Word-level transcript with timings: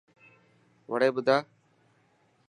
وڙي 0.89 1.09
ٻڌا. 1.15 1.37